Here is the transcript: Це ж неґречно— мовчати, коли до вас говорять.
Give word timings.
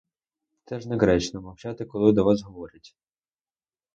Це 0.65 0.79
ж 0.79 0.89
неґречно— 0.89 1.41
мовчати, 1.41 1.85
коли 1.85 2.13
до 2.13 2.23
вас 2.23 2.41
говорять. 2.41 2.95